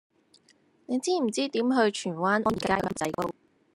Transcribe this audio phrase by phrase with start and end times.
[0.87, 3.29] 你知唔知點去荃灣安賢街嗰間缽仔糕